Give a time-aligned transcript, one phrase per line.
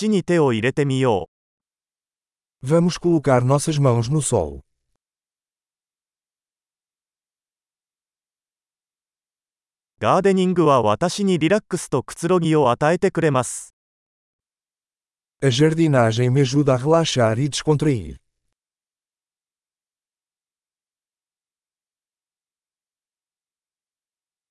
[0.00, 1.28] 土に手を入れてみよ
[2.62, 2.66] う。
[2.66, 4.62] Vamos colocar nossas mãos no solo.
[9.98, 13.74] ガーデニングは私にリラックスとくつろぎを与えてくれます。
[15.42, 18.16] A jardinagem me ajuda a relaxar e descontrair.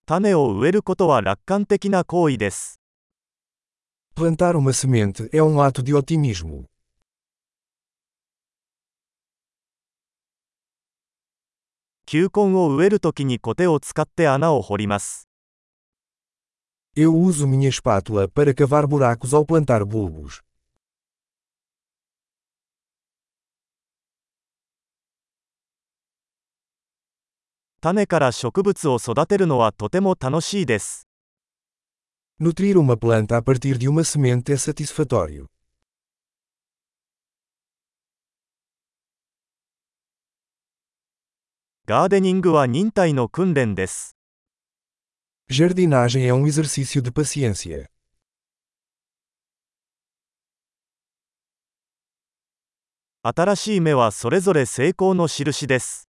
[0.05, 2.78] 種を植えることは楽観的な行為です。
[4.18, 6.64] Plantar uma semente é um ato de otimismo.
[12.06, 15.28] 球根を植えるときにコテを使って穴を掘ります。
[16.94, 20.42] Eu uso minha espátula para cavar buracos ao plantar bulbos.
[27.80, 31.07] 種から植物を育てるのはとても楽しいです。
[32.38, 35.48] Nutrir uma planta a partir de uma semente é satisfatório.
[41.86, 44.16] ガーデニングは忍耐の訓練です。
[45.50, 47.88] Jardinagem é um exercício de paciência.
[53.22, 56.08] 新しい芽はそれぞれ成功の印です。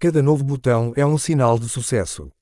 [0.00, 2.32] Cada novo botão é um sinal de sucesso.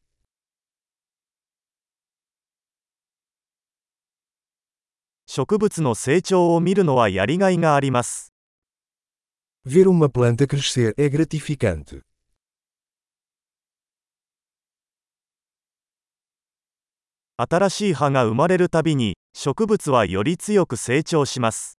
[5.37, 8.33] 植物の成長を見るのはやりがいがあります。
[9.67, 12.03] Ver uma planta crescer é gratificante.
[17.35, 21.77] 新しい葉が生まれるたびに、植物はより強く成長します。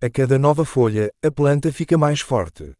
[0.00, 2.72] A cada nova folha, a planta fica mais forte.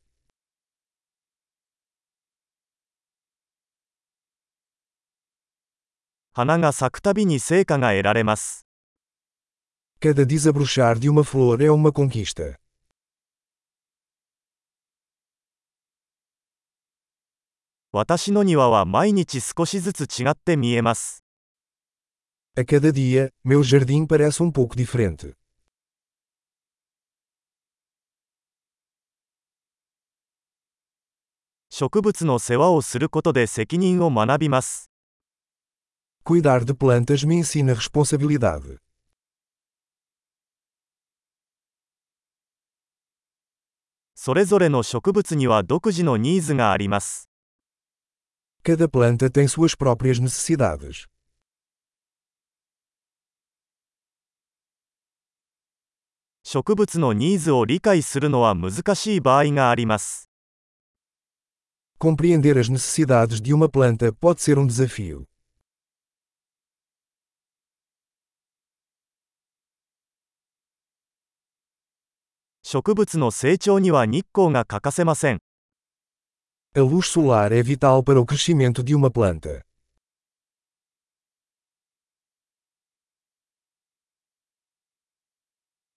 [6.33, 8.72] 花が咲くたびに成果が得られます。
[10.02, 12.60] Cada desabrochar de uma flor é uma conquista.
[17.92, 21.24] 私の庭は毎日少しずつ違って見えます。
[22.56, 25.34] A cada dia, meu jardim parece um pouco diferente.
[31.70, 34.92] 植物の世話をすることで責任を学びます。
[36.24, 38.80] Cuidar de plantas me ensina responsabilidade.
[44.22, 47.30] それぞれの植物には独自のニーズがあります。
[48.64, 51.08] Cada planta tem suas próprias necessidades.
[56.44, 60.30] 植物のニーズを理解するのは難しい場合があります。
[62.00, 65.26] Compreender as necessidades de uma planta pode ser um desafio.
[72.75, 75.41] 植物の成長には日光が欠かせません。
[76.75, 79.61] A luz solar é vital para o crescimento de uma planta.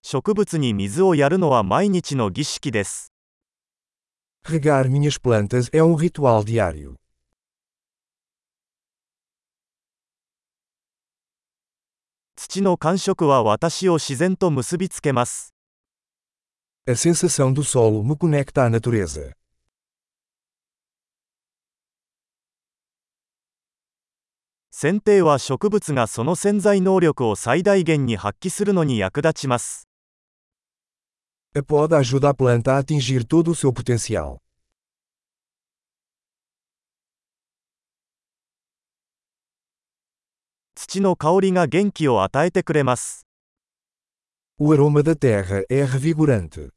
[0.02, 3.14] 植物に水をやるのは毎日の儀式です。
[4.44, 6.96] Regar minhas plantas é um ritual diário.
[12.36, 15.55] 土の感触は私を自然と結びつけます。
[16.88, 19.34] A sensação do solo me conecta à natureza.
[24.70, 29.88] 剪定は植物がその潜在能力を最大限に発揮するのに役立ちます。
[31.56, 34.38] A poda ajuda a planta a atingir todo o seu potencial.
[40.76, 43.25] 土の香りが元気を与えてくれます。
[44.59, 46.71] O aroma da terra é revigorante.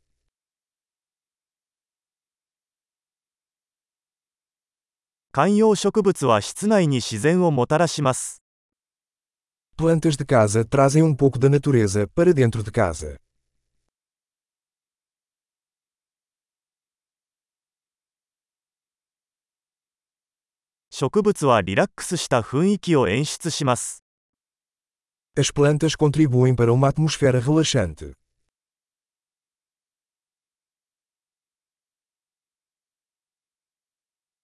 [5.32, 8.44] 観葉植物は室内に自然をもたらします。
[9.76, 13.18] Plantas de casa trazem um pouco da natureza para dentro de casa.
[20.92, 24.04] 植物はリラックスした雰囲気を演出します。
[25.38, 28.14] As plantas contribuem para uma atmosfera relaxante.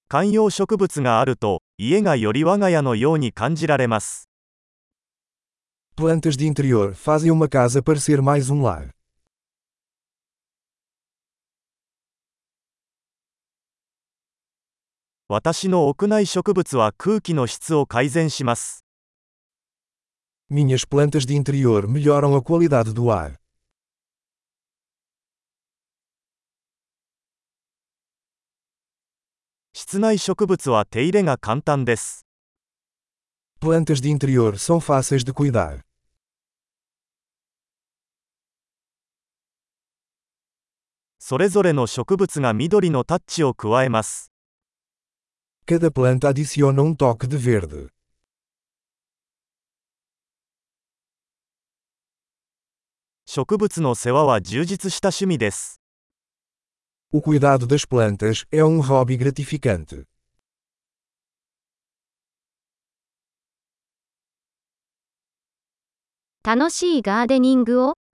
[0.08, 4.28] 観葉植物があると、家がより我が家のように感じられます。
[5.96, 8.90] Plantas de interior fazem uma casa parecer mais um lar.
[15.28, 18.83] 私の屋内植物は空気の質を改善します。
[20.49, 23.41] minhas plantas de interior melhoram a qualidade do ar.
[33.59, 35.81] Plantas de interior são fáceis de cuidar.
[45.67, 47.94] Cada planta adiciona um toque de verde.
[53.37, 55.81] 植物の世話は充実した趣味です。
[57.13, 60.05] O cuidado das plantas é um hobby gratificante.
[66.45, 67.95] 楽しいガーデニングを